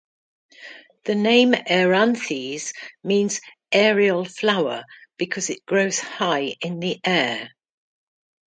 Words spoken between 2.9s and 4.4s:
means 'aerial